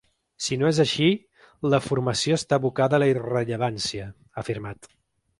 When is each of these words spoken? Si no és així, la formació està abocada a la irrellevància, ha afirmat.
Si 0.43 0.55
no 0.59 0.67
és 0.69 0.77
així, 0.83 1.09
la 1.73 1.79
formació 1.87 2.37
està 2.39 2.57
abocada 2.61 2.99
a 2.99 3.03
la 3.03 3.09
irrellevància, 3.11 4.07
ha 4.33 4.43
afirmat. 4.47 4.89